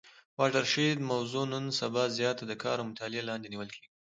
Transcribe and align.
واټر 0.39 0.65
شید 0.73 0.97
موضوع 1.11 1.43
نن 1.53 1.65
سبا 1.79 2.03
زیاته 2.17 2.43
د 2.47 2.53
کار 2.63 2.77
او 2.79 2.85
مطالعې 2.91 3.27
لاندي 3.29 3.47
نیول 3.53 3.69
کیږي. 3.75 3.89